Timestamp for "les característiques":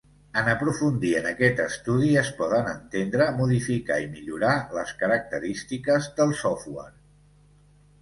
4.81-6.13